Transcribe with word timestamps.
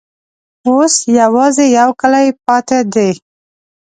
اوس 0.67 0.93
یوازي 1.19 1.65
یو 1.77 1.89
کلی 2.01 2.27
پاته 2.45 2.79
دی. 2.93 3.11